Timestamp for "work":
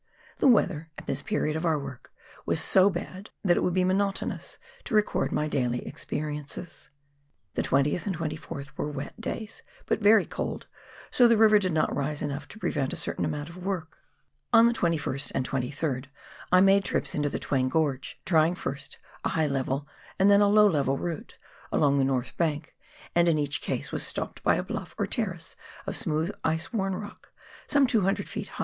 1.77-2.11, 13.63-13.99